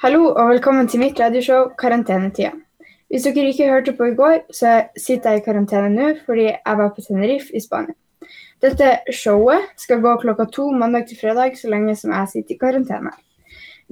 Hallo 0.00 0.30
og 0.30 0.46
velkommen 0.48 0.86
til 0.88 1.02
mitt 1.02 1.18
radioshow 1.20 1.66
Karantenetida. 1.76 2.54
Hvis 3.12 3.26
dere 3.26 3.50
ikke 3.50 3.66
hørte 3.68 3.92
på 3.98 4.06
i 4.08 4.14
går, 4.16 4.38
så 4.48 4.86
sitter 4.96 5.34
jeg 5.34 5.42
i 5.42 5.44
karantene 5.44 5.90
nå 5.92 6.06
fordi 6.24 6.46
jeg 6.46 6.78
var 6.78 6.88
på 6.96 7.04
Tenerife 7.04 7.52
i 7.52 7.60
Spania. 7.60 7.92
Dette 8.64 8.94
showet 9.12 9.66
skal 9.76 10.00
gå 10.00 10.14
klokka 10.22 10.46
to 10.56 10.70
mandag 10.72 11.04
til 11.10 11.20
fredag 11.20 11.60
så 11.60 11.68
lenge 11.68 11.98
som 12.00 12.14
jeg 12.16 12.32
sitter 12.32 12.56
i 12.56 12.58
karantene. 12.62 13.12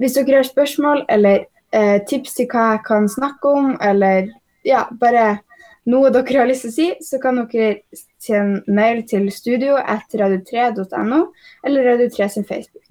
Hvis 0.01 0.17
dere 0.17 0.39
har 0.39 0.49
spørsmål 0.49 1.05
eller 1.13 1.45
eh, 1.77 2.01
tips 2.09 2.39
til 2.39 2.49
hva 2.49 2.65
jeg 2.71 2.83
kan 2.89 3.05
snakke 3.05 3.53
om, 3.61 3.71
eller 3.77 4.33
ja, 4.65 4.87
bare 4.89 5.43
noe 5.85 6.09
dere 6.09 6.41
har 6.41 6.49
lyst 6.49 6.65
til 6.65 6.73
å 6.73 6.79
si, 6.79 6.91
så 7.05 7.21
kan 7.21 7.37
dere 7.53 7.83
sende 8.17 8.65
mail 8.65 9.05
til 9.05 9.29
studio 9.29 9.77
etter 9.77 10.25
radio3.no 10.25 11.27
eller 11.61 11.93
Radio3 11.93 12.33
sin 12.33 12.49
Facebook. 12.49 12.88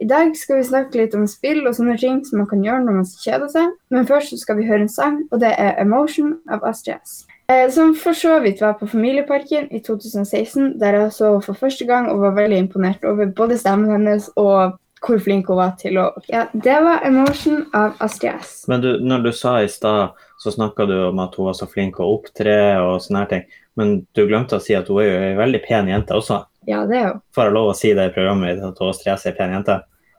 I 0.00 0.06
dag 0.06 0.36
skal 0.36 0.60
vi 0.60 0.66
snakke 0.68 0.98
litt 1.00 1.14
om 1.18 1.24
spill 1.26 1.64
og 1.66 1.74
sånne 1.74 1.96
ting 1.98 2.20
som 2.26 2.38
man 2.42 2.48
kan 2.50 2.62
gjøre 2.62 2.84
når 2.84 2.98
man 3.00 3.08
kjeder 3.18 3.50
seg. 3.50 3.72
Men 3.90 4.06
først 4.06 4.36
skal 4.38 4.58
vi 4.60 4.66
høre 4.68 4.84
en 4.86 4.92
sang, 4.92 5.24
og 5.32 5.40
det 5.42 5.50
er 5.58 5.74
'Emotion' 5.74 6.38
av 6.48 6.64
Astrid 6.64 7.02
S. 7.02 7.24
som 7.74 7.94
for 7.94 8.12
så 8.12 8.40
vidt 8.42 8.60
var 8.60 8.74
på 8.78 8.86
Familieparken 8.86 9.68
i 9.72 9.80
2016, 9.80 10.78
der 10.78 10.92
jeg 10.92 11.12
så 11.12 11.40
for 11.40 11.54
første 11.54 11.86
gang 11.86 12.10
og 12.10 12.20
var 12.20 12.36
veldig 12.36 12.58
imponert 12.58 13.04
over 13.04 13.26
både 13.26 13.58
stemmen 13.58 13.90
hennes 13.90 14.30
og 14.36 14.78
hvor 15.06 15.18
flink 15.18 15.46
hun 15.46 15.56
var 15.56 15.74
til 15.78 15.98
å 15.98 16.12
Ja, 16.28 16.46
det 16.52 16.78
var 16.82 17.00
'Emotion' 17.04 17.66
av 17.74 17.94
Astrid 18.00 18.40
S. 18.40 18.64
Men 18.68 18.80
du, 18.80 18.98
når 19.00 19.22
du 19.22 19.32
sa 19.32 19.62
i 19.62 19.68
stad, 19.68 20.10
så 20.38 20.50
snakka 20.50 20.86
du 20.86 21.08
om 21.08 21.18
at 21.18 21.34
hun 21.34 21.46
var 21.46 21.54
så 21.54 21.66
flink 21.66 21.96
å 21.98 22.18
opptre 22.18 22.78
og 22.80 23.00
sånne 23.00 23.28
ting. 23.28 23.42
Men 23.76 24.06
du 24.14 24.26
glemte 24.26 24.56
å 24.56 24.60
si 24.62 24.74
at 24.74 24.88
hun 24.88 25.00
er 25.02 25.04
jo 25.04 25.18
ei 25.18 25.34
veldig 25.38 25.62
pen 25.66 25.88
jente 25.88 26.14
også. 26.14 26.44
Ja, 26.68 26.82
det 26.88 26.98
er 26.98 27.06
jo. 27.06 27.14
Får 27.36 27.48
jeg 27.48 27.56
lov 27.56 27.70
å 27.70 27.76
si 27.76 27.94
det 27.96 28.10
i 28.10 28.12
programmet 28.12 28.60
at 28.64 28.82
Åse 28.84 29.04
Therese 29.04 29.30
er 29.30 29.36
pen 29.38 29.54
jente? 29.56 29.78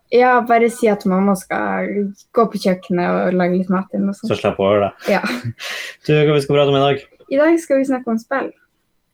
Ja, 0.10 0.32
bare 0.42 0.72
si 0.74 0.90
at 0.90 1.06
mamma 1.06 1.36
skal 1.38 1.90
gå 2.34 2.46
på 2.50 2.62
kjøkkenet 2.64 3.10
og 3.14 3.38
lage 3.38 3.60
litt 3.60 3.70
mat. 3.70 3.92
Eller 3.94 4.08
noe 4.10 4.18
sånt. 4.18 4.32
Så 4.32 4.40
slipper 4.40 4.64
hun 4.64 4.66
å 4.66 4.72
høre 4.74 4.88
det. 4.88 5.14
Ja. 5.14 5.22
Du, 6.08 6.14
hva 6.16 6.34
vi 6.34 6.42
skal 6.42 6.56
prate 6.56 6.72
om 6.72 6.78
i 6.80 6.82
dag? 6.82 7.02
I 7.30 7.38
dag 7.38 7.60
skal 7.62 7.82
vi 7.82 7.90
snakke 7.92 8.10
om 8.10 8.18
spill. 8.18 8.48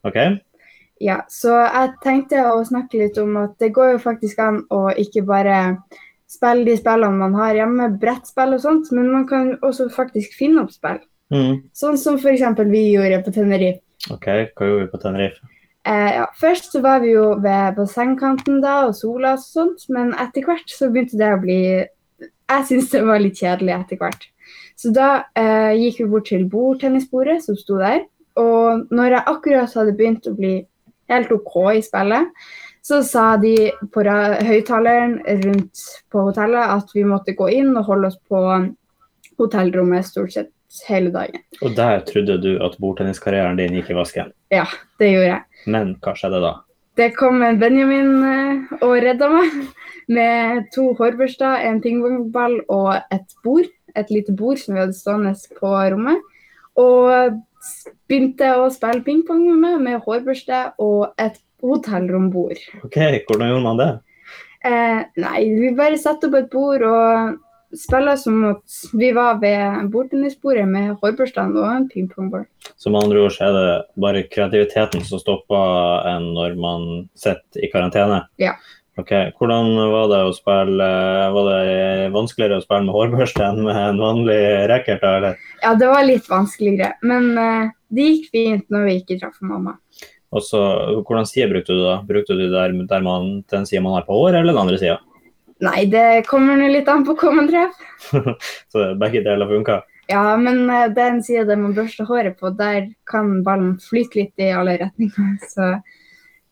OK? 0.07 0.19
Ja, 1.03 1.17
så 1.27 1.57
jeg 1.59 1.95
tenkte 2.05 2.45
å 2.47 2.61
snakke 2.63 3.01
litt 3.01 3.17
om 3.19 3.35
at 3.41 3.57
det 3.59 3.73
går 3.75 3.97
jo 3.97 4.03
faktisk 4.05 4.39
an 4.39 4.61
å 4.71 4.85
ikke 4.95 5.25
bare 5.27 5.57
spille 6.31 6.63
de 6.69 6.77
spillene 6.79 7.19
man 7.19 7.35
har 7.35 7.57
hjemme, 7.57 7.89
brettspill 7.99 8.55
og 8.55 8.63
sånt, 8.63 8.93
men 8.95 9.11
man 9.11 9.25
kan 9.27 9.57
også 9.65 9.89
faktisk 9.91 10.37
finne 10.39 10.63
opp 10.63 10.71
spill. 10.71 11.01
Mm. 11.33 11.65
Sånn 11.75 11.99
som 11.99 12.15
f.eks. 12.15 12.45
vi 12.71 12.85
gjorde 12.93 13.19
på 13.25 13.35
Tenerife. 13.35 13.81
OK, 14.13 14.29
hva 14.55 14.69
gjorde 14.69 14.85
vi 14.85 14.91
på 14.93 15.01
Tenerife? 15.03 15.51
Eh, 15.85 16.11
ja, 16.17 16.25
først 16.41 16.71
så 16.73 16.81
var 16.81 17.03
vi 17.03 17.11
jo 17.13 17.35
ved 17.43 17.75
bassengkanten 17.77 18.57
da 18.63 18.87
og 18.87 18.95
sola 18.97 19.35
og 19.35 19.43
sånt, 19.43 19.83
men 19.93 20.15
etter 20.17 20.47
hvert 20.47 20.71
så 20.71 20.89
begynte 20.89 21.19
det 21.19 21.33
å 21.35 21.41
bli 21.43 21.59
Jeg 22.45 22.65
syntes 22.69 22.91
det 22.93 23.01
var 23.05 23.21
litt 23.21 23.39
kjedelig 23.41 23.73
etter 23.73 23.99
hvert. 24.01 24.27
Så 24.77 24.91
da 24.93 25.09
eh, 25.37 25.73
gikk 25.77 26.03
vi 26.03 26.09
bort 26.09 26.27
til 26.29 26.45
bordtennisbordet 26.49 27.39
som 27.45 27.57
sto 27.57 27.79
der. 27.81 28.03
Og 28.37 28.85
når 28.93 29.15
jeg 29.15 29.29
akkurat 29.31 29.77
hadde 29.77 29.95
begynt 29.97 30.27
å 30.29 30.35
bli 30.37 30.55
helt 31.09 31.31
OK 31.33 31.55
i 31.73 31.83
spillet, 31.85 32.33
så 32.85 33.01
sa 33.05 33.25
de 33.41 33.55
på 33.93 34.03
høyttaleren 34.05 35.17
rundt 35.45 35.85
på 36.13 36.25
hotellet 36.27 36.75
at 36.75 36.93
vi 36.93 37.05
måtte 37.07 37.33
gå 37.37 37.49
inn 37.55 37.73
og 37.73 37.87
holde 37.89 38.11
oss 38.11 38.19
på 38.29 38.41
hotellrommet 39.41 40.05
stort 40.05 40.35
sett 40.35 40.51
hele 40.87 41.11
dagen. 41.13 41.41
Og 41.61 41.75
der 41.77 42.03
trodde 42.07 42.37
du 42.43 42.51
at 42.63 42.77
bordtenniskarrieren 42.81 43.59
din 43.59 43.77
gikk 43.77 43.93
i 43.93 43.97
vasken. 43.97 44.31
Ja, 44.53 44.65
det 45.01 45.11
gjorde 45.13 45.31
jeg. 45.31 45.65
Men 45.71 45.95
hva 46.03 46.15
skjedde 46.17 46.43
da? 46.43 46.53
Det 46.95 47.09
kom 47.17 47.41
en 47.43 47.59
Benjamin 47.59 48.11
eh, 48.23 48.77
og 48.79 48.93
redda 49.03 49.27
meg 49.33 49.57
med 50.11 50.69
to 50.75 50.93
hårbørster, 50.95 51.65
en 51.67 51.81
pingpongball 51.83 52.61
og 52.71 52.93
et 53.11 53.35
bord. 53.43 53.67
Et 53.95 54.09
lite 54.11 54.35
bord 54.35 54.59
som 54.59 54.75
vi 54.75 54.83
hadde 54.83 54.95
stående 54.95 55.33
på 55.59 55.71
rommet. 55.71 56.23
Og 56.79 57.39
begynte 58.09 58.51
å 58.59 58.67
spille 58.73 59.03
pingpong 59.05 59.43
med 59.47 59.61
meg 59.61 59.83
med 59.83 60.03
hårbørste 60.05 60.61
og 60.83 61.15
et 61.21 61.39
hotellrombord. 61.63 62.59
OK, 62.83 62.99
hvordan 63.27 63.51
gjorde 63.51 63.65
man 63.65 63.81
det? 63.81 63.91
Eh, 64.65 65.01
nei, 65.21 65.39
vi 65.59 65.71
bare 65.77 65.97
satte 66.01 66.29
opp 66.29 66.37
et 66.39 66.51
bord 66.51 66.83
og 66.87 67.35
spilla 67.75 68.15
som 68.17 68.43
at 68.51 68.77
vi 68.93 69.11
var 69.15 69.39
ved 69.41 69.89
bordtennisbordet 69.93 70.65
med 70.69 70.95
hårbørstene 71.01 71.59
og 71.59 71.67
en 71.71 71.89
pingpongball. 71.91 72.45
Så 72.77 72.91
med 72.91 73.03
andre 73.03 73.25
ord 73.25 73.35
så 73.35 73.49
er 73.49 73.57
det 73.57 73.67
bare 74.01 74.23
kreativiteten 74.31 75.05
som 75.07 75.21
stopper 75.21 76.07
en 76.11 76.31
når 76.37 76.57
man 76.59 76.89
sitter 77.19 77.65
i 77.65 77.71
karantene? 77.73 78.23
Ja. 78.41 78.55
Ok, 78.95 79.11
Hvordan 79.35 79.73
var 79.91 80.05
det 80.07 80.21
å 80.23 80.31
spille 80.31 80.85
Var 81.35 81.47
det 81.49 82.11
vanskeligere 82.13 82.61
å 82.61 82.63
spille 82.63 82.85
med 82.87 82.95
hårbørste 82.95 83.43
enn 83.43 83.65
med 83.65 83.75
en 83.75 83.99
vanlig 83.99 84.37
racket? 84.71 85.03
Eller? 85.03 85.35
Ja, 85.65 85.73
det 85.75 85.89
var 85.91 86.05
litt 86.07 86.29
vanskeligere, 86.31 86.93
men 87.03 87.33
uh, 87.35 87.73
det 87.91 88.05
gikk 88.07 88.29
fint 88.31 88.71
når 88.71 88.87
vi 88.87 88.95
ikke 89.01 89.19
traff 89.19 89.41
mamma. 89.43 89.75
Og 90.35 90.43
så, 90.43 90.61
Hvordan 91.03 91.27
side 91.27 91.49
brukte 91.51 91.75
du 91.75 91.83
da? 91.83 91.97
Brukte 92.07 92.39
du 92.39 92.47
der, 92.51 92.71
der 92.87 93.03
man, 93.03 93.43
den 93.51 93.67
sida 93.67 93.83
man 93.83 93.97
har 93.97 94.07
på 94.07 94.15
håret, 94.15 94.39
eller 94.39 94.55
den 94.55 94.63
andre 94.63 94.79
sida? 94.79 94.97
Nei, 95.63 95.85
det 95.87 96.25
kommer 96.27 96.57
nå 96.59 96.67
litt 96.67 96.89
an 96.91 97.05
på 97.07 97.15
hva 97.19 97.31
man 97.35 97.47
treffer. 97.47 98.33
Så 98.73 98.87
begge 98.99 99.23
deler 99.23 99.47
funka? 99.47 99.81
Ja, 100.11 100.35
men 100.37 100.69
eh, 100.69 100.89
den 100.93 101.21
sida 101.23 101.55
man 101.57 101.73
børster 101.77 102.05
håret 102.09 102.37
på, 102.39 102.51
der 102.57 102.91
kan 103.09 103.39
ballen 103.45 103.75
flyte 103.81 104.19
litt 104.19 104.43
i 104.43 104.51
alle 104.53 104.77
retninger. 104.83 105.37
Så 105.53 105.71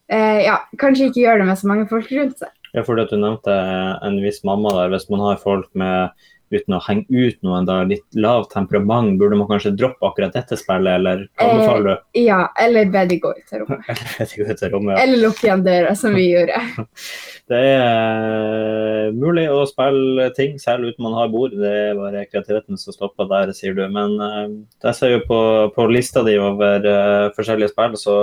eh, 0.08 0.44
ja, 0.48 0.62
kanskje 0.80 1.12
ikke 1.12 1.26
gjør 1.26 1.44
det 1.44 1.50
med 1.52 1.60
så 1.60 1.72
mange 1.72 1.90
folk 1.92 2.12
rundt 2.16 2.40
seg. 2.42 2.54
Ja, 2.74 2.82
fordi 2.82 3.04
at 3.04 3.12
du 3.14 3.20
nevnte 3.22 3.54
en 4.02 4.16
viss 4.24 4.42
mamma 4.48 4.72
der. 4.80 4.94
Hvis 4.96 5.06
man 5.14 5.22
har 5.22 5.42
folk 5.42 5.68
med 5.78 6.24
uten 6.54 6.78
å 6.78 6.82
henge 6.86 7.06
ut 7.10 7.40
noen 7.46 7.68
da, 7.68 7.82
litt 7.90 8.06
lavt 8.16 8.54
temperament, 8.56 9.18
burde 9.20 9.40
man 9.40 9.50
kanskje 9.50 9.76
droppe 9.78 10.08
akkurat 10.08 10.36
dette 10.38 10.58
spillet, 10.60 11.00
eller 11.00 11.28
Eh, 11.44 11.50
anbefaler 11.50 11.84
du? 11.84 12.22
Ja, 12.22 12.54
eller 12.60 12.86
be 12.86 13.06
de 13.10 13.20
gå 13.20 13.32
ut 13.38 13.54
av 13.54 13.60
rommet. 13.64 13.86
Eller 14.20 14.52
ut 14.52 14.64
av 14.64 14.70
rommet. 14.70 14.94
Ja. 14.96 15.04
Eller 15.04 15.22
lukke 15.24 15.48
igjen 15.48 15.64
døra, 15.66 15.96
som 15.96 16.18
vi 16.18 16.28
gjorde. 16.32 16.60
Det 17.52 17.60
er 17.60 19.08
eh, 19.08 19.16
mulig 19.20 19.50
å 19.52 19.66
spille 19.68 20.30
ting 20.38 20.56
selv 20.62 20.88
uten 20.88 21.04
man 21.04 21.18
har 21.18 21.32
bord. 21.34 21.56
Det 21.60 21.74
er 21.90 21.98
bare 22.00 22.24
kreativiteten 22.30 22.80
som 22.80 22.96
stopper 22.96 23.28
der, 23.32 23.52
sier 23.58 23.76
du. 23.76 23.84
Men 23.92 24.16
uh, 24.22 24.48
jeg 24.86 24.96
ser 24.96 25.12
jo 25.12 25.24
på, 25.28 25.40
på 25.76 25.88
lista 25.92 26.24
di 26.24 26.38
over 26.40 26.88
uh, 26.88 27.34
forskjellige 27.36 27.74
spill, 27.74 27.98
så, 28.00 28.16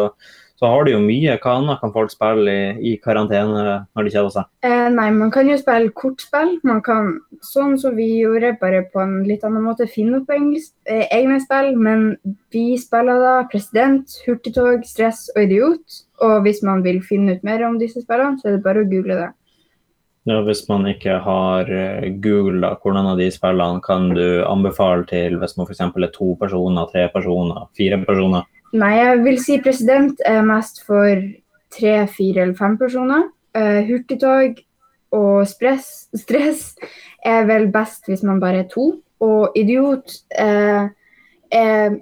så 0.61 0.69
har 0.69 0.85
du 0.85 0.91
jo 0.93 0.99
mye. 1.01 1.39
Hva 1.41 1.55
annet 1.57 1.81
kan 1.81 1.93
folk 1.95 2.11
spille 2.13 2.53
i, 2.53 2.65
i 2.91 2.97
karantene 3.01 3.63
når 3.97 4.05
de 4.05 4.11
kjeder 4.13 4.33
seg? 4.35 4.49
Eh, 4.69 4.89
nei, 4.93 5.07
man 5.17 5.33
kan 5.33 5.49
jo 5.49 5.57
spille 5.57 5.89
kortspill. 5.97 6.59
Man 6.69 6.83
kan, 6.85 7.15
sånn 7.49 7.79
som 7.81 7.97
vi 7.97 8.11
gjorde, 8.19 8.53
bare 8.61 8.83
på 8.93 9.01
en 9.01 9.23
litt 9.25 9.47
annen 9.49 9.65
måte, 9.65 9.89
finne 9.89 10.21
opp 10.21 10.29
engelsk, 10.37 10.75
eh, 10.85 11.07
egne 11.17 11.41
spill. 11.41 11.73
Men 11.81 12.05
vi 12.53 12.75
spiller 12.83 13.25
da 13.25 13.35
President, 13.49 14.21
Hurtigtog, 14.27 14.85
Stress 14.85 15.31
og 15.33 15.47
Idiot. 15.47 16.01
Og 16.29 16.45
hvis 16.45 16.61
man 16.67 16.85
vil 16.85 17.01
finne 17.01 17.39
ut 17.39 17.49
mer 17.49 17.65
om 17.65 17.81
disse 17.81 18.05
spillene, 18.05 18.37
så 18.37 18.51
er 18.51 18.59
det 18.59 18.67
bare 18.69 18.85
å 18.85 18.91
google 18.93 19.17
det. 19.17 19.33
Ja, 20.29 20.43
hvis 20.45 20.67
man 20.69 20.85
ikke 20.85 21.17
har 21.25 21.73
eh, 21.73 22.11
Google, 22.21 22.61
da, 22.61 22.75
hvordan 22.77 23.15
av 23.15 23.17
de 23.17 23.33
spillene 23.33 23.81
kan 23.81 24.11
du 24.13 24.45
anbefale 24.45 25.09
til 25.09 25.41
hvis 25.41 25.57
man 25.57 25.65
f.eks. 25.65 25.87
er 25.89 26.13
to 26.13 26.35
personer, 26.37 26.93
tre 26.93 27.09
personer, 27.17 27.65
fire 27.73 28.05
personer? 28.05 28.45
Nei, 28.71 28.93
jeg 29.01 29.23
vil 29.25 29.39
si 29.43 29.59
president 29.63 30.21
er 30.27 30.45
mest 30.47 30.85
for 30.87 31.23
tre, 31.75 31.95
fire 32.11 32.45
eller 32.45 32.57
fem 32.59 32.77
personer. 32.79 33.27
Uh, 33.57 33.81
hurtigtog 33.89 34.61
og 35.17 35.43
stress, 35.51 36.07
stress 36.15 36.77
er 37.27 37.49
vel 37.49 37.67
best 37.75 38.07
hvis 38.07 38.23
man 38.27 38.39
bare 38.43 38.63
er 38.63 38.71
to. 38.71 38.93
Og 39.21 39.59
idiot 39.59 40.23
uh, 40.39 40.87
er 41.51 41.99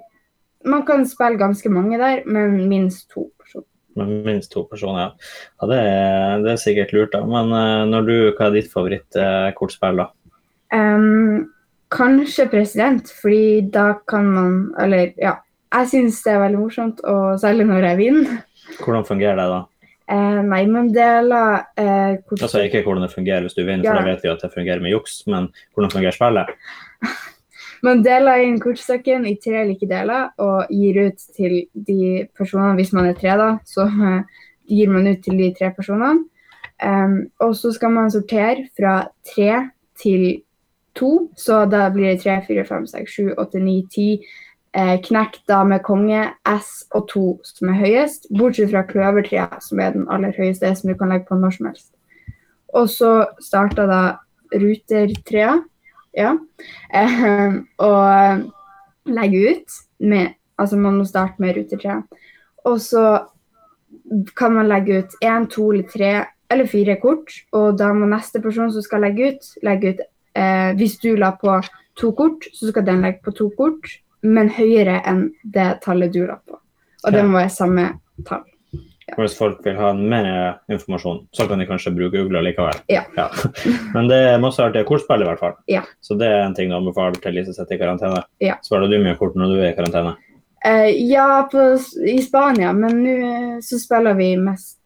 Man 0.67 0.81
kan 0.83 1.05
spille 1.07 1.39
ganske 1.39 1.69
mange 1.71 1.95
der, 1.97 2.19
men 2.27 2.67
minst 2.67 3.05
to 3.13 3.29
personer. 3.39 3.63
Med 3.95 4.25
minst 4.25 4.51
to 4.51 4.65
personer, 4.67 4.99
ja. 4.99 5.29
ja 5.61 5.67
det, 5.71 5.77
er, 5.79 6.41
det 6.43 6.51
er 6.51 6.59
sikkert 6.59 6.91
lurt, 6.91 7.13
da. 7.13 7.21
Men 7.23 7.53
uh, 7.55 7.85
når 7.87 8.01
du, 8.09 8.15
hva 8.35 8.49
er 8.49 8.57
ditt 8.57 8.67
favorittkortspill, 8.73 10.01
da? 10.03 10.09
Um, 10.75 11.47
kanskje 11.95 12.49
president, 12.51 13.07
fordi 13.21 13.69
da 13.71 13.93
kan 14.11 14.27
man 14.35 14.57
Eller 14.83 15.15
ja. 15.17 15.37
Jeg 15.69 15.89
syns 15.91 16.21
det 16.25 16.33
er 16.33 16.39
veldig 16.41 16.61
morsomt, 16.61 17.01
og 17.05 17.39
særlig 17.41 17.67
når 17.69 17.85
jeg 17.91 17.97
vinner. 17.99 18.39
Hvordan 18.79 19.05
fungerer 19.05 19.37
det, 19.37 19.47
da? 19.51 19.59
Eh, 20.09 20.39
nei, 20.41 20.63
man 20.65 20.89
deler 20.93 21.65
eh, 21.77 22.15
hvordan... 22.25 22.45
Altså 22.47 22.63
Ikke 22.65 22.81
hvordan 22.85 23.05
det 23.05 23.13
fungerer 23.13 23.45
hvis 23.45 23.53
du 23.53 23.61
vinner, 23.61 23.85
for 23.85 23.99
da 23.99 24.07
vet 24.07 24.23
vi 24.25 24.31
at 24.31 24.41
det 24.41 24.53
fungerer 24.55 24.81
med 24.81 24.95
juks, 24.95 25.21
men 25.29 25.51
hvordan 25.73 25.93
fungerer 25.93 26.17
spillet? 26.17 26.55
Man 27.85 28.01
deler 28.03 28.41
inn 28.43 28.57
kortstokken 28.59 29.23
i 29.29 29.37
tre 29.39 29.61
like 29.69 29.87
deler 29.87 30.33
og 30.43 30.71
gir 30.73 30.97
ut 31.07 31.21
til 31.31 31.53
de 31.71 32.25
personene, 32.35 32.73
hvis 32.75 32.91
man 32.91 33.07
er 33.07 33.15
tre, 33.15 33.37
da, 33.39 33.53
så 33.63 33.85
eh, 33.87 34.41
gir 34.67 34.91
man 34.91 35.07
ut 35.07 35.21
til 35.23 35.39
de 35.39 35.47
tre 35.55 35.69
personene. 35.77 36.25
Um, 36.79 37.15
og 37.43 37.55
så 37.59 37.71
skal 37.75 37.91
man 37.91 38.11
sortere 38.11 38.67
fra 38.75 39.01
tre 39.27 39.69
til 39.99 40.41
to, 40.95 41.29
så 41.39 41.65
da 41.71 41.89
blir 41.91 42.13
det 42.13 42.21
tre, 42.23 42.37
fire, 42.47 42.63
fem, 42.67 42.85
seks, 42.87 43.15
sju, 43.15 43.33
åtte, 43.39 43.59
ni, 43.63 43.81
ti. 43.91 44.09
Eh, 44.73 45.01
da 45.47 45.63
med 45.63 45.81
konge, 45.81 46.29
S 46.45 46.85
og 46.93 47.07
to 47.09 47.39
som 47.43 47.69
er 47.69 47.79
høyest, 47.79 48.27
bortsett 48.29 48.69
fra 48.69 48.83
kløvertrea, 48.85 49.47
som 49.61 49.79
er 49.79 49.95
den 49.95 50.07
aller 50.09 50.33
høyeste, 50.35 50.75
som 50.75 50.91
du 50.91 50.97
kan 50.97 51.09
legge 51.09 51.25
på 51.25 51.35
når 51.35 51.55
som 51.57 51.65
helst. 51.65 51.91
Og 52.73 52.89
så 52.89 53.25
starter 53.41 53.87
da 53.87 54.19
rutertrea, 54.53 55.63
Ja. 56.13 56.37
Eh, 56.93 57.53
og 57.77 58.43
legge 59.05 59.51
ut 59.51 59.71
med 59.99 60.35
Altså 60.59 60.75
man 60.75 60.97
må 60.97 61.05
starte 61.05 61.39
med 61.39 61.55
rutertrea. 61.55 62.01
Og 62.65 62.81
så 62.81 63.25
kan 64.35 64.51
man 64.53 64.67
legge 64.67 64.97
ut 64.99 65.13
én, 65.23 65.47
to 65.47 65.71
eller 65.71 65.87
tre 65.87 66.25
eller 66.51 66.67
fire 66.67 66.97
kort. 66.99 67.31
Og 67.53 67.77
da 67.79 67.93
må 67.93 68.09
neste 68.09 68.41
person 68.41 68.71
som 68.71 68.83
skal 68.83 69.05
legge 69.05 69.29
ut, 69.31 69.47
legge 69.63 69.93
ut 69.93 70.01
eh, 70.35 70.75
Hvis 70.75 70.97
du 70.99 71.15
la 71.15 71.31
på 71.31 71.61
to 71.95 72.11
kort, 72.11 72.43
så 72.53 72.73
skal 72.73 72.85
den 72.85 73.01
legge 73.01 73.23
på 73.23 73.31
to 73.31 73.49
kort, 73.57 73.87
men 74.21 74.51
høyere 74.53 74.99
enn 75.07 75.29
det 75.43 75.71
tallet 75.83 76.13
du 76.13 76.23
la 76.25 76.39
på. 76.39 76.59
Og 77.05 77.15
det 77.15 77.23
må 77.25 77.39
være 77.39 77.51
samme 77.53 77.85
tall. 78.27 78.43
Ja. 79.09 79.15
Hvis 79.17 79.37
folk 79.39 79.63
vil 79.65 79.77
ha 79.79 79.89
mer 79.97 80.27
informasjon, 80.69 81.23
så 81.33 81.47
kan 81.49 81.61
de 81.61 81.65
kanskje 81.65 81.93
bruke 81.95 82.19
Google 82.19 82.43
likevel. 82.45 82.81
Ja. 82.91 83.05
Men 83.95 84.09
det 84.11 84.19
er 84.27 84.41
masse 84.43 84.61
artige 84.61 84.85
kortspill 84.85 85.23
i 85.23 85.29
hvert 85.29 85.41
fall. 85.41 85.55
Ja. 85.71 85.81
Så 86.05 86.17
det 86.19 86.27
er 86.29 86.43
en 86.43 86.53
ting 86.57 86.69
du 86.69 86.77
anbefaler 86.77 87.17
til 87.23 87.33
Lise 87.39 87.55
sitter 87.55 87.77
i 87.77 87.79
karantene. 87.81 88.21
Ja. 88.43 88.59
Spiller 88.65 88.91
du 88.91 88.99
mye 89.01 89.17
kort 89.17 89.39
når 89.39 89.55
du 89.55 89.63
er 89.63 89.71
i 89.71 89.77
karantene? 89.77 90.13
Eh, 90.65 90.89
ja, 91.09 91.47
på, 91.51 91.71
i 92.05 92.19
Spania, 92.21 92.73
men 92.75 93.01
nå 93.05 93.15
eh, 93.15 93.57
så 93.65 93.79
spiller 93.81 94.17
vi 94.19 94.33
mest 94.37 94.77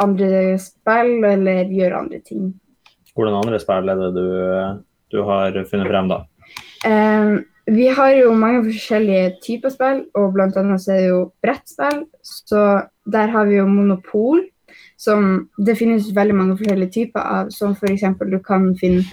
andre 0.00 0.56
spill 0.62 1.24
eller 1.26 1.70
gjør 1.74 1.98
andre 2.04 2.22
ting. 2.24 2.52
Hvordan 3.18 3.40
andre 3.40 3.58
spill 3.60 3.90
er 3.90 3.98
det 3.98 4.10
du, 4.14 4.26
du 5.12 5.22
har 5.26 5.58
funnet 5.68 5.90
frem 5.90 6.12
da? 6.12 6.22
Eh, 6.86 7.38
vi 7.68 7.88
har 7.92 8.12
jo 8.16 8.32
mange 8.32 8.62
forskjellige 8.64 9.32
typer 9.44 9.72
spill, 9.72 10.04
og 10.16 10.32
blant 10.36 10.56
annet 10.56 10.80
så 10.80 10.94
er 10.94 11.00
det 11.02 11.08
jo 11.10 11.22
brettspill. 11.44 12.04
Så 12.24 12.62
der 13.12 13.32
har 13.34 13.48
vi 13.48 13.58
jo 13.58 13.66
Monopol, 13.68 14.44
som 14.96 15.48
det 15.60 15.76
finnes 15.78 16.08
veldig 16.16 16.36
mange 16.36 16.56
forskjellige 16.58 16.94
typer 16.94 17.20
av. 17.20 17.50
Som 17.52 17.74
f.eks. 17.76 18.06
du 18.24 18.38
kan 18.44 18.70
finne 18.80 19.04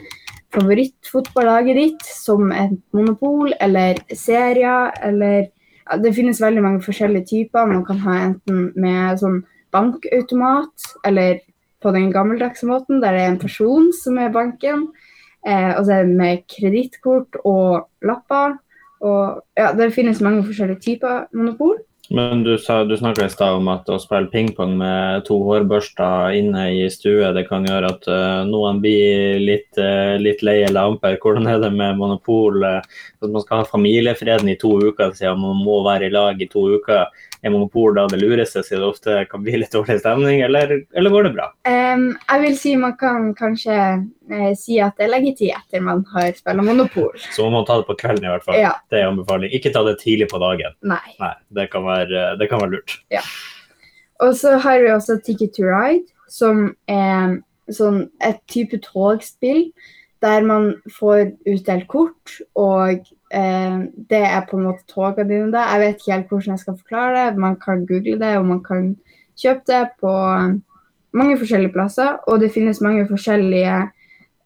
favorittfotballaget 0.56 1.80
ditt 1.82 2.06
som 2.08 2.54
et 2.56 2.78
monopol, 2.96 3.52
eller 3.60 4.00
serier, 4.16 4.94
eller 5.04 5.50
ja, 5.86 5.98
Det 6.02 6.16
finnes 6.16 6.42
veldig 6.42 6.64
mange 6.64 6.82
forskjellige 6.82 7.28
typer. 7.30 7.68
Man 7.70 7.84
kan 7.86 8.00
ha 8.08 8.16
enten 8.30 8.72
med 8.76 9.20
sånn 9.20 9.44
bankautomat, 9.76 10.88
eller 11.06 11.44
på 11.84 11.92
den 11.94 12.08
gammeldagse 12.14 12.66
måten, 12.66 13.04
der 13.04 13.14
det 13.14 13.22
er 13.22 13.34
en 13.34 13.44
person 13.44 13.92
som 13.94 14.18
er 14.18 14.32
banken. 14.34 14.88
Eh, 15.46 15.72
og 15.78 15.86
så 15.86 16.00
er 16.00 16.08
det 16.08 16.18
med 16.18 16.46
kredittkort 16.52 17.42
og 17.46 17.88
lapper. 18.06 18.58
Og 19.06 19.42
ja, 19.60 19.72
det 19.78 19.94
finnes 19.94 20.24
mange 20.24 20.46
forskjellige 20.48 20.82
typer 20.82 21.28
monopol. 21.36 21.78
Men 22.14 22.44
du, 22.46 22.54
sa, 22.62 22.84
du 22.86 22.94
snakka 22.98 23.26
i 23.26 23.34
stad 23.34 23.58
om 23.58 23.70
at 23.74 23.88
å 23.90 23.98
spille 24.02 24.30
pingpong 24.30 24.76
med 24.78 25.24
to 25.26 25.40
hårbørster 25.48 26.36
inne 26.38 26.68
i 26.76 26.84
stue, 26.94 27.32
det 27.34 27.48
kan 27.48 27.66
gjøre 27.66 27.90
at 27.96 28.06
uh, 28.12 28.44
noen 28.46 28.78
blir 28.84 29.40
litt, 29.42 29.72
uh, 29.80 30.14
litt 30.22 30.44
leie 30.46 30.70
lamper. 30.70 31.18
Hvordan 31.22 31.50
er 31.50 31.64
det 31.64 31.72
med 31.74 31.98
monopol? 31.98 32.62
Uh, 32.62 32.86
at 33.26 33.32
man 33.32 33.42
skal 33.42 33.64
ha 33.64 33.70
familiefreden 33.72 34.54
i 34.54 34.58
to 34.62 34.76
uker, 34.86 35.16
siden 35.18 35.42
man 35.42 35.64
må 35.66 35.80
være 35.88 36.10
i 36.10 36.14
lag 36.14 36.42
i 36.42 36.50
to 36.52 36.68
uker. 36.78 37.10
Er 37.46 37.54
monopol 37.54 37.94
da 37.94 38.08
det 38.10 38.18
lureste, 38.24 38.64
siden 38.66 38.82
det 38.82 38.88
ofte 38.90 39.16
kan 39.30 39.44
bli 39.46 39.60
litt 39.62 39.74
dårlig 39.76 40.00
stemning, 40.02 40.40
eller, 40.42 40.80
eller 40.98 41.14
går 41.14 41.28
det 41.28 41.34
bra? 41.36 41.46
Um, 41.70 42.08
jeg 42.18 42.42
vil 42.42 42.56
si 42.58 42.72
man 42.82 42.96
kan 42.98 43.28
kanskje 43.38 43.76
eh, 44.34 44.54
si 44.58 44.80
at 44.82 44.98
det 44.98 45.06
er 45.06 45.12
leggetid 45.14 45.52
etter 45.54 45.84
man 45.86 46.02
har 46.16 46.32
spilt 46.34 46.64
monopol. 46.66 47.12
Så 47.36 47.46
må 47.46 47.60
man 47.60 47.68
ta 47.70 47.78
det 47.78 47.86
på 47.90 47.98
kvelden 48.02 48.26
i 48.26 48.32
hvert 48.34 48.48
fall. 48.48 48.58
Ja, 48.64 48.74
Det 48.90 48.98
er 48.98 49.12
anbefaling. 49.12 49.54
Ikke 49.54 49.70
ta 49.76 49.86
det 49.86 50.00
tidlig 50.02 50.32
på 50.34 50.42
dagen. 50.42 50.74
nei. 50.82 51.04
Nei, 51.22 51.36
det 51.54 51.70
kan 51.74 51.86
være, 51.86 52.32
det 52.42 52.50
kan 52.50 52.64
være 52.64 52.80
lurt. 52.80 52.98
Og 54.26 54.34
så 54.40 54.56
har 54.64 54.82
vi 54.82 54.90
også 54.90 55.20
Ticket 55.22 55.54
to 55.54 55.68
Ride, 55.68 56.08
som 56.32 56.72
er 56.90 57.44
sånn 57.70 58.08
et 58.26 58.42
type 58.52 58.80
togspill 58.82 59.68
der 60.24 60.46
man 60.48 60.72
får 60.96 61.36
utdelt 61.46 61.86
kort, 61.92 62.40
og 62.58 63.06
det 63.36 64.22
er 64.24 64.46
på 64.48 64.58
en 64.58 64.68
måte 64.70 64.86
togene 64.88 65.28
dine 65.28 65.52
der. 65.52 65.74
Jeg 65.74 65.82
vet 65.82 65.98
ikke 66.00 66.12
helt 66.14 66.30
hvordan 66.32 66.54
jeg 66.54 66.62
skal 66.62 66.78
forklare 66.78 67.16
det. 67.18 67.42
Man 67.44 67.58
kan 67.60 67.86
google 67.86 68.20
det, 68.22 68.38
og 68.38 68.46
man 68.46 68.62
kan 68.64 68.96
kjøpe 69.36 69.66
det 69.68 69.82
på 70.00 70.14
mange 71.16 71.38
forskjellige 71.38 71.74
plasser. 71.74 72.18
Og 72.28 72.40
det 72.40 72.54
finnes 72.54 72.82
mange 72.82 73.08
forskjellige 73.10 73.78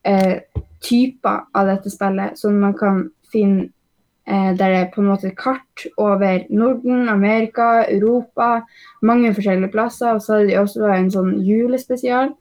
eh, 0.05 0.37
typer 0.85 1.43
av 1.53 1.69
dette 1.69 1.91
spillet, 1.93 2.39
som 2.39 2.57
man 2.61 2.75
kan 2.77 3.07
finne 3.31 3.69
eh, 4.25 4.51
der 4.57 4.73
det 4.73 4.81
er 4.81 4.91
på 4.93 5.01
en 5.03 5.11
måte 5.11 5.33
kart 5.37 5.87
over 5.97 6.45
Norden, 6.49 7.09
Amerika, 7.09 7.85
Europa, 7.89 8.61
mange 9.01 9.33
forskjellige 9.33 9.73
plasser. 9.73 10.13
Og 10.13 10.21
så 10.21 10.39
er 10.39 10.47
det 10.49 10.59
også 10.59 10.89
en 10.93 11.11
sånn 11.13 11.33
julespesial. 11.45 12.33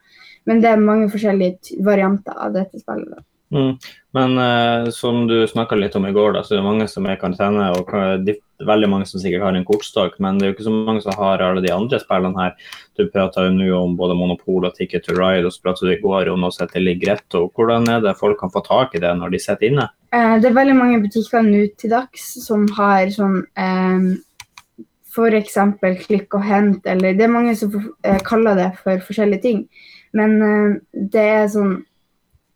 Men 0.48 0.62
det 0.62 0.70
er 0.70 0.80
mange 0.80 1.10
forskjellige 1.12 1.82
varianter 1.84 2.36
av 2.40 2.54
dette 2.56 2.80
spillet. 2.80 3.10
da. 3.16 3.24
Mm. 3.54 3.78
Men 4.16 4.34
uh, 4.38 4.90
som 4.92 5.26
du 5.28 5.46
snakka 5.48 5.76
litt 5.78 5.96
om 5.96 6.06
i 6.08 6.12
går, 6.12 6.34
da, 6.36 6.42
så 6.44 6.54
er 6.54 6.60
det 6.60 6.66
mange 6.66 6.88
som 6.90 7.06
er 7.06 7.16
i 7.16 7.20
karantene, 7.20 7.70
og 7.78 7.92
de, 8.26 8.34
veldig 8.66 8.88
mange 8.90 9.06
som 9.06 9.22
sikkert 9.22 9.44
har 9.46 9.56
en 9.56 9.66
kortstokk, 9.66 10.18
men 10.22 10.38
det 10.38 10.46
er 10.46 10.50
jo 10.50 10.56
ikke 10.56 10.66
så 10.66 10.74
mange 10.74 11.02
som 11.04 11.16
har 11.18 11.44
alle 11.44 11.62
de 11.64 11.72
andre 11.72 12.00
spillene 12.02 12.42
her. 12.42 12.70
Du 12.98 13.06
prata 13.12 13.46
jo 13.46 13.54
nå 13.54 13.68
om 13.78 13.96
både 13.98 14.16
Monopol 14.18 14.66
og 14.66 14.74
Ticket 14.76 15.06
to 15.06 15.16
Ride, 15.16 15.46
og 15.46 15.54
så 15.54 15.64
pratet 15.64 15.86
du 15.86 15.94
i 15.94 16.00
går 16.02 16.32
om 16.32 16.48
å 16.48 16.52
sette 16.54 16.82
Ligretto. 16.82 17.46
Hvordan 17.54 17.88
er 17.92 18.02
det 18.04 18.16
folk 18.18 18.40
kan 18.40 18.52
få 18.54 18.64
tak 18.66 18.96
i 18.98 19.02
det 19.04 19.14
når 19.20 19.34
de 19.34 19.42
sitter 19.42 19.70
inne? 19.70 19.88
Eh, 20.12 20.38
det 20.42 20.50
er 20.50 20.56
veldig 20.56 20.78
mange 20.78 21.02
butikker 21.04 21.44
nå 21.46 21.66
til 21.78 21.94
dags 21.94 22.30
som 22.44 22.66
har 22.78 23.12
sånn 23.14 23.42
eh, 23.60 24.08
F.eks. 25.08 25.56
klikk 26.04 26.34
og 26.36 26.44
hent, 26.46 26.86
eller 26.86 27.16
Det 27.16 27.24
er 27.26 27.32
mange 27.32 27.54
som 27.58 27.72
eh, 28.04 28.18
kaller 28.26 28.58
det 28.58 28.72
for 28.82 29.00
forskjellige 29.06 29.42
ting. 29.42 29.62
Men 30.16 30.42
eh, 30.42 30.80
det 31.14 31.28
er 31.38 31.48
sånn 31.52 31.78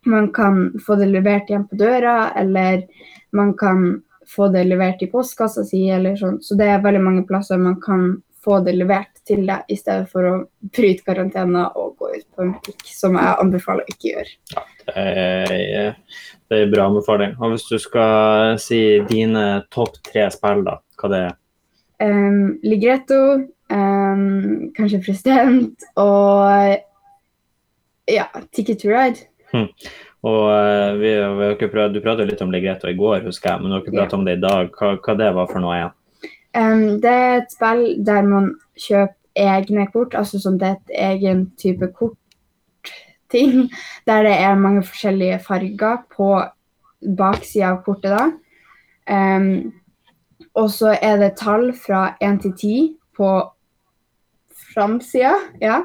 Man 0.07 0.33
kan 0.35 0.73
få 0.87 0.97
det 0.99 1.11
levert 1.13 1.51
hjem 1.51 1.69
på 1.71 1.79
døra, 1.79 2.33
eller 2.37 2.87
man 3.33 3.55
kan 3.59 4.03
få 4.29 4.49
det 4.49 4.65
levert 4.65 5.03
i 5.03 5.11
postkassa 5.13 5.65
si, 5.67 5.85
eller 5.91 6.17
sånn. 6.19 6.41
Så 6.43 6.57
det 6.59 6.69
er 6.73 6.85
veldig 6.85 7.03
mange 7.05 7.25
plasser 7.29 7.61
man 7.61 7.79
kan 7.83 8.23
få 8.43 8.59
det 8.67 8.75
levert 8.75 9.21
til 9.27 9.45
deg, 9.47 9.63
i 9.71 9.77
stedet 9.79 10.09
for 10.11 10.27
å 10.27 10.35
bryte 10.75 11.05
karantene 11.07 11.69
og 11.79 11.95
gå 12.01 12.11
ut 12.17 12.27
på 12.35 12.43
en 12.45 12.55
butikk, 12.57 12.83
som 12.91 13.15
jeg 13.19 13.39
anbefaler 13.45 13.87
å 13.87 13.95
ikke 13.95 14.09
gjøre. 14.11 14.65
Det 14.83 15.05
er, 15.23 15.93
det 16.51 16.59
er 16.59 16.73
bra 16.73 16.89
anbefaling. 16.91 17.37
Og 17.39 17.55
hvis 17.55 17.69
du 17.71 17.77
skal 17.83 18.59
si 18.63 18.83
dine 19.11 19.63
topp 19.75 20.01
tre 20.11 20.27
spill, 20.35 20.65
da, 20.67 20.81
hva 20.99 21.13
det 21.13 21.25
er? 21.29 21.37
Um, 22.03 22.57
Ligretto, 22.67 23.21
um, 23.71 24.73
kanskje 24.75 25.05
President 25.05 25.87
og 26.03 26.81
ja, 28.11 28.27
Ticket 28.51 28.83
to 28.83 28.91
Ride. 28.91 29.29
Og 30.23 30.45
eh, 30.55 30.93
vi, 31.01 31.15
vi 31.39 31.69
prøvd, 31.69 31.97
Du 31.97 32.05
pratet 32.05 32.29
litt 32.31 32.43
om 32.45 32.53
Ligretto 32.55 32.91
i 32.91 32.99
går, 32.99 33.25
husker 33.27 33.51
jeg, 33.53 33.63
men 33.63 33.71
du 33.71 33.77
har 33.77 33.83
ikke 33.83 33.97
pratet 33.97 34.19
om 34.19 34.27
det 34.27 34.37
i 34.39 34.43
dag. 34.45 34.71
Hva, 34.79 34.95
hva 35.03 35.17
det 35.19 35.33
var 35.39 35.51
for 35.51 35.65
noe 35.65 35.79
igjen? 35.79 35.99
Um, 36.53 36.85
det 37.01 37.11
er 37.11 37.39
et 37.41 37.55
spill 37.55 37.85
der 38.05 38.27
man 38.29 38.53
kjøper 38.77 39.19
egne 39.43 39.87
kort, 39.89 40.15
altså 40.15 40.37
som 40.41 40.59
det 40.61 40.69
er 40.69 40.75
et 40.77 40.91
egen 41.07 41.47
type 41.57 41.87
kortting, 41.97 43.71
der 44.07 44.27
det 44.27 44.35
er 44.37 44.61
mange 44.61 44.83
forskjellige 44.85 45.39
farger 45.47 46.03
på 46.13 46.35
baksida 47.19 47.73
av 47.73 47.81
kortet. 47.87 48.13
da. 48.13 48.29
Um, 49.09 49.73
og 50.55 50.69
så 50.71 50.93
er 51.01 51.17
det 51.17 51.37
tall 51.41 51.73
fra 51.73 52.13
1 52.21 52.43
til 52.45 52.53
10 52.53 52.97
på 53.17 53.31
framsida. 54.75 55.33
Ja. 55.61 55.81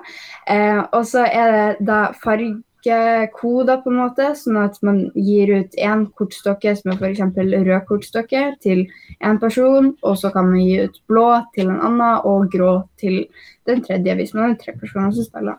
Uh, 0.51 0.83
og 0.91 1.07
så 1.07 1.23
er 1.25 1.51
det 1.55 1.87
da 1.87 2.09
fargekoder, 2.83 3.81
på 3.81 3.89
en 3.89 3.97
måte, 3.97 4.35
sånn 4.35 4.57
at 4.61 4.77
man 4.83 5.11
gir 5.15 5.49
ut 5.59 5.75
én 5.77 6.07
kortstokke 6.15 6.75
som 6.75 6.91
er 6.91 6.97
f.eks. 6.97 7.21
rød 7.37 7.85
kortstokke 7.87 8.55
til 8.61 8.87
én 9.23 9.39
person, 9.39 9.95
og 10.03 10.17
så 10.17 10.31
kan 10.31 10.49
man 10.49 10.59
gi 10.59 10.83
ut 10.85 11.01
blå 11.07 11.43
til 11.55 11.69
en 11.69 11.81
annen 11.81 12.21
og 12.23 12.49
grå 12.51 12.87
til 12.97 13.27
den 13.65 13.83
tredje, 13.83 14.15
hvis 14.15 14.33
man 14.33 14.51
er 14.51 14.57
tre 14.57 14.73
personer 14.73 15.11
som 15.11 15.23
spiller. 15.23 15.57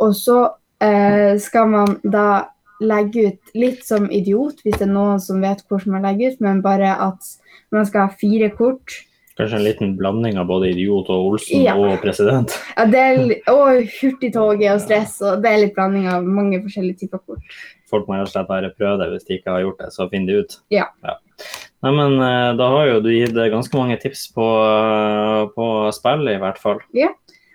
Og 0.00 0.14
så 0.14 0.48
eh, 0.80 1.38
skal 1.38 1.68
man 1.68 1.98
da 2.04 2.48
legge 2.80 3.28
ut 3.28 3.54
litt 3.54 3.84
som 3.84 4.10
idiot, 4.10 4.62
hvis 4.64 4.78
det 4.78 4.88
er 4.88 4.94
noen 4.94 5.20
som 5.20 5.40
vet 5.42 5.64
hvordan 5.68 5.96
man 5.96 6.06
legger 6.08 6.32
ut, 6.32 6.40
men 6.40 6.62
bare 6.64 6.94
at 6.96 7.36
man 7.70 7.86
skal 7.86 8.08
ha 8.08 8.20
fire 8.20 8.50
kort. 8.56 9.02
Kanskje 9.40 9.58
en 9.58 9.64
liten 9.64 9.96
blanding 9.98 10.38
av 10.40 10.46
både 10.50 10.70
idiot 10.74 11.08
og 11.10 11.32
Olsen 11.32 11.62
Ja. 11.64 11.74
og 11.80 11.98
president? 12.04 12.52
Ja, 12.76 12.84
det 12.92 13.00
er, 13.00 13.34
og 13.52 13.82
hurtigtoget 14.00 14.70
og 14.74 14.80
stress, 14.84 15.16
og 15.24 15.42
det 15.44 15.50
er 15.50 15.62
litt 15.64 15.74
blanding 15.76 16.06
av 16.12 16.24
mange 16.26 16.60
forskjellige 16.62 17.04
typer 17.06 17.22
kort. 17.26 17.58
Folk 17.90 18.06
må 18.06 18.18
rett 18.18 18.28
og 18.28 18.34
slett 18.34 18.48
bare 18.50 18.70
prøve 18.76 19.00
det. 19.02 19.08
Hvis 19.14 19.26
de 19.26 19.38
ikke 19.40 19.50
har 19.56 19.64
gjort 19.64 19.80
det, 19.82 19.90
så 19.96 20.06
finn 20.12 20.28
det 20.28 20.36
ut. 20.44 20.56
Ja. 20.70 20.86
Nei, 21.82 21.90
men 21.96 22.18
eh, 22.22 22.52
Da 22.60 22.68
har 22.70 22.86
jo 22.86 23.00
du 23.02 23.10
gitt 23.10 23.34
ganske 23.34 23.76
mange 23.80 23.96
tips 24.02 24.26
på, 24.36 24.46
eh, 24.46 25.46
på 25.56 25.66
spillet, 25.96 26.36
i 26.36 26.42
hvert 26.42 26.58
fall. 26.60 26.78
Ja. 26.94 27.08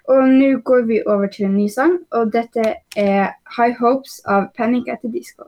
Og 0.10 0.22
nå 0.30 0.51
går 0.65 0.84
vi 0.86 1.00
over 1.10 1.27
til 1.34 1.48
en 1.48 1.56
ny 1.58 1.68
sang, 1.72 2.00
og 2.13 2.32
dette 2.34 2.75
er 2.98 3.32
High 3.58 3.77
Hopes 3.80 4.20
av 4.30 4.51
Panic 4.58 4.89
at 4.92 5.01
the 5.01 5.10
Disco. 5.10 5.48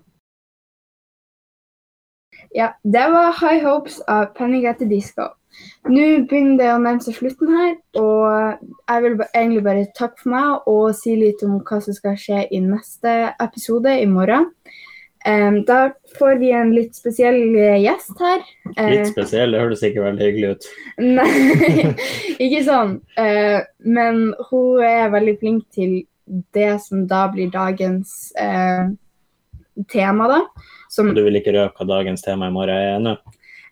Ja, 2.55 2.71
det 2.83 3.03
var 3.11 3.35
High 3.37 3.61
Hopes 3.65 3.99
av 4.07 4.31
Panic 4.37 4.65
at 4.65 4.79
the 4.79 4.87
Disco. 4.89 5.27
Nå 5.87 6.05
begynner 6.29 6.57
det 6.59 6.67
å 6.73 6.79
nærme 6.81 7.03
seg 7.03 7.15
slutten 7.17 7.53
her, 7.55 7.75
og 7.99 8.59
jeg 8.59 9.03
vil 9.03 9.15
egentlig 9.27 9.63
bare 9.65 9.85
takke 9.97 10.21
for 10.21 10.33
meg 10.33 10.67
og 10.69 10.83
si 10.97 11.15
litt 11.17 11.41
om 11.47 11.57
hva 11.61 11.79
som 11.83 11.95
skal 11.95 12.17
skje 12.19 12.43
i 12.53 12.59
neste 12.63 13.15
episode 13.43 13.95
i 13.95 14.05
morgen. 14.09 14.51
Um, 15.27 15.63
da 15.67 15.89
får 16.19 16.37
vi 16.39 16.51
en 16.55 16.69
litt 16.71 16.95
spesiell 16.95 17.39
eh, 17.57 17.79
gjest 17.83 18.19
her. 18.21 18.43
Eh, 18.77 18.91
Litt 18.93 19.09
spesiell, 19.09 19.51
det 19.51 19.59
høres 19.59 19.81
ikke 19.83 20.05
veldig 20.05 20.23
hyggelig 20.23 20.51
ut. 20.53 20.67
Nei, 21.03 21.89
ikke 22.45 22.61
sånn. 22.63 22.93
Uh, 23.17 23.59
men 23.83 24.29
hun 24.51 24.85
er 24.87 25.11
veldig 25.11 25.33
flink 25.41 25.65
til 25.75 25.97
det 26.55 26.77
som 26.85 27.03
da 27.09 27.25
blir 27.33 27.51
dagens 27.51 28.31
uh, 28.39 28.87
tema, 29.91 30.29
da. 30.31 30.69
Som 30.93 31.11
Du 31.17 31.25
vil 31.25 31.41
ikke 31.41 31.55
røpe 31.57 31.81
hva 31.81 31.89
dagens 31.97 32.23
tema 32.23 32.47
i 32.47 32.55
morgen 32.55 32.77
er 32.77 32.95
ennå? 32.95 33.17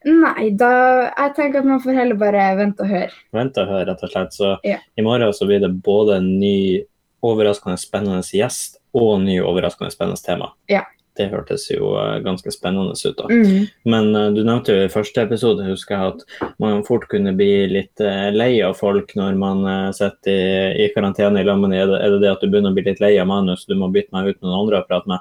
Nei, 0.05 0.50
da 0.53 0.69
Jeg 1.09 1.31
tenker 1.35 1.59
at 1.63 1.65
man 1.65 1.79
får 1.81 1.95
heller 1.97 2.15
bare 2.21 2.43
vente 2.59 2.83
og 2.85 2.89
høre. 2.91 3.12
Vente 3.33 3.63
og 3.63 3.71
høre, 3.74 3.85
rett 3.89 4.03
og 4.05 4.12
slett. 4.12 4.33
Så 4.38 4.57
Ja. 4.63 4.77
i 4.97 5.01
morgen 5.01 5.33
så 5.33 5.47
blir 5.50 5.59
det 5.63 5.71
både 5.83 6.17
en 6.17 6.39
ny 6.39 6.83
overraskende 7.25 7.77
spennende 7.81 8.21
gjest 8.21 8.77
og 8.93 9.15
en 9.19 9.25
ny 9.25 9.39
overraskende 9.41 9.89
spennende 9.91 10.21
tema. 10.21 10.51
Ja. 10.69 10.83
Det 11.17 11.29
hørtes 11.31 11.69
jo 11.71 11.93
eh, 11.95 12.19
ganske 12.19 12.51
spennende 12.51 12.91
ut. 12.91 13.15
da. 13.17 13.24
Mm. 13.31 13.67
Men 13.85 14.09
uh, 14.15 14.29
du 14.35 14.43
nevnte 14.43 14.74
jo 14.75 14.83
i 14.83 14.91
første 14.91 15.24
episode 15.24 15.63
husker 15.63 15.95
jeg, 15.95 16.13
at 16.13 16.51
man 16.59 16.83
fort 16.83 17.07
kunne 17.07 17.31
bli 17.33 17.65
litt 17.71 18.01
uh, 18.03 18.29
lei 18.35 18.59
av 18.62 18.75
folk 18.75 19.13
når 19.15 19.38
man 19.39 19.63
uh, 19.65 19.91
sitter 19.95 20.75
i, 20.75 20.85
i 20.85 20.89
karantene 20.93 21.39
i 21.39 21.47
lammen. 21.47 21.71
Er, 21.74 21.88
det- 21.88 22.01
er 22.03 22.09
det 22.12 22.21
det 22.25 22.31
at 22.35 22.41
du 22.43 22.50
begynner 22.51 22.75
å 22.75 22.75
bli 22.75 22.83
litt 22.89 23.00
lei 23.00 23.13
av 23.17 23.27
manus, 23.31 23.63
du 23.65 23.74
må 23.79 23.88
bytte 23.95 24.12
meg 24.12 24.27
ut 24.27 24.41
med 24.41 24.51
noen 24.51 24.59
andre 24.67 24.83
å 24.83 24.88
prate 24.89 25.07
med? 25.07 25.19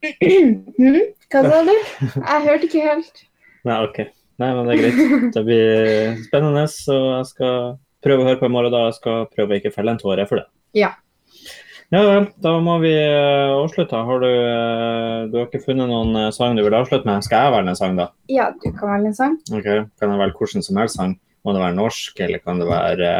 Mhm. 0.80 1.00
Hva 1.30 1.42
sa 1.46 1.58
du? 1.68 1.74
Jeg 2.16 2.44
hørte 2.48 2.66
ikke 2.66 2.80
helt. 2.88 3.20
Nei, 3.68 3.76
OK. 3.84 4.00
Nei, 4.40 4.48
men 4.56 4.66
det 4.68 4.74
er 4.74 4.80
greit. 4.80 5.30
Det 5.36 5.42
blir 5.44 6.16
spennende, 6.24 6.64
så 6.72 6.96
jeg 7.18 7.28
skal 7.34 7.56
prøve 8.04 8.24
å 8.24 8.28
høre 8.30 8.40
på 8.40 8.48
i 8.48 8.52
morgen. 8.54 8.72
da. 8.72 8.86
Jeg 8.88 8.96
skal 9.00 9.26
prøve 9.34 9.52
å 9.52 9.60
ikke 9.60 9.72
felle 9.74 9.92
en 9.94 10.00
tåre 10.00 10.24
for 10.30 10.40
det. 10.40 10.46
Ja. 10.78 10.94
Ja 11.90 12.04
vel, 12.06 12.28
da 12.38 12.52
må 12.62 12.76
vi 12.84 12.92
eh, 12.94 13.50
avslutte. 13.50 13.98
Har 14.06 14.20
du, 14.22 14.28
eh, 14.30 15.24
du 15.26 15.34
har 15.40 15.48
ikke 15.48 15.64
funnet 15.64 15.90
noen 15.90 16.14
eh, 16.20 16.28
sang 16.32 16.54
du 16.54 16.62
vil 16.62 16.76
avslutte 16.78 17.08
med? 17.08 17.24
Skal 17.26 17.48
jeg 17.48 17.54
velge 17.56 17.72
en 17.74 17.78
sang, 17.80 17.96
da? 17.98 18.06
Ja, 18.30 18.46
du 18.54 18.68
kan 18.70 18.92
velge 18.94 19.10
en 19.10 19.16
sang. 19.18 19.34
Ok, 19.50 19.66
Kan 19.98 20.14
jeg 20.14 20.20
velge 20.22 20.38
hvilken 20.38 20.62
som 20.62 20.78
helst 20.78 21.00
sang? 21.00 21.16
Må 21.42 21.56
det 21.56 21.64
være 21.64 21.74
norsk, 21.80 22.20
eller 22.22 22.42
kan 22.44 22.60
det 22.62 22.68
være 22.70 23.10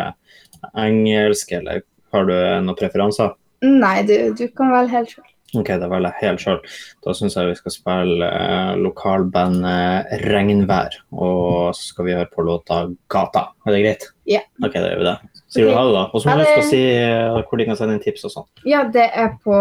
engelsk, 0.79 1.53
eller 1.59 1.83
har 2.15 2.27
du 2.29 2.35
noen 2.67 2.79
preferanser? 2.79 3.35
Nei, 3.65 3.97
du, 4.07 4.15
du 4.39 4.47
kan 4.57 4.71
velge 4.73 4.95
helt 4.95 5.15
sjøl. 5.17 5.27
Ok, 5.59 5.73
da 5.83 5.89
velger 5.91 6.13
jeg 6.15 6.29
helt 6.29 6.43
sjøl. 6.45 6.59
Da 7.03 7.15
syns 7.17 7.35
jeg 7.35 7.49
vi 7.51 7.59
skal 7.59 7.75
spille 7.75 8.29
eh, 8.29 8.73
lokalbandet 8.79 10.13
Regnvær. 10.29 10.95
Og 11.11 11.75
så 11.75 11.89
skal 11.89 12.07
vi 12.07 12.15
høre 12.15 12.31
på 12.31 12.45
låta 12.47 12.85
Gata. 13.11 13.49
Er 13.67 13.75
det 13.75 13.83
greit? 13.83 14.09
Ja. 14.31 14.45
Ok, 14.63 14.77
da 14.79 14.93
gjør 14.93 15.03
vi 15.03 15.09
det. 15.09 15.17
Sier 15.51 15.67
okay. 15.67 15.73
du 15.73 15.79
ha 15.79 15.85
det, 15.89 15.95
da? 15.97 16.05
Og 16.07 16.23
så 16.23 16.31
må 16.31 16.37
du 16.39 16.45
huske 16.45 16.63
å 16.63 16.69
si 16.71 16.83
eh, 16.95 17.41
hvor 17.51 17.61
de 17.61 17.69
kan 17.71 17.81
sende 17.81 17.97
inn 17.99 18.05
tips 18.05 18.29
og 18.29 18.35
sånn. 18.37 18.51
Ja, 18.71 18.85
det 18.95 19.09
er 19.11 19.33
på 19.43 19.59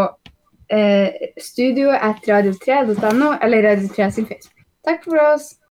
eh, 0.70 1.32
studio 1.42 1.96
at 1.96 2.30
radio3.no 2.30 3.34
eller 3.42 3.72
Radio3 3.72 4.12
sin 4.14 4.30
Facebook. 4.30 4.68
Takk 4.86 5.04
for 5.08 5.22
oss. 5.24 5.56